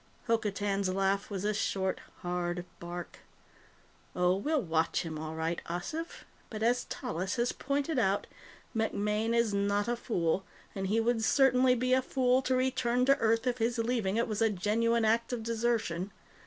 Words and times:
Hokotan's 0.27 0.89
laugh 0.89 1.29
was 1.29 1.43
a 1.45 1.53
short, 1.53 1.99
hard 2.23 2.65
bark. 2.79 3.19
"Oh, 4.15 4.35
we'll 4.35 4.63
watch 4.63 5.03
him, 5.03 5.19
all 5.19 5.35
right, 5.35 5.61
Ossif. 5.69 6.23
But, 6.49 6.63
as 6.63 6.85
Tallis 6.85 7.35
has 7.35 7.51
pointed 7.51 7.99
out, 7.99 8.25
MacMaine 8.75 9.35
is 9.35 9.53
not 9.53 9.87
a 9.87 9.95
fool, 9.95 10.43
and 10.73 10.87
he 10.87 10.99
would 10.99 11.23
certainly 11.23 11.75
be 11.75 11.93
a 11.93 12.01
fool 12.01 12.41
to 12.41 12.55
return 12.55 13.05
to 13.05 13.17
Earth 13.19 13.45
if 13.45 13.59
his 13.59 13.77
leaving 13.77 14.17
it 14.17 14.27
was 14.27 14.41
a 14.41 14.49
genuine 14.49 15.05
act 15.05 15.31
of 15.33 15.43
desertion. 15.43 16.11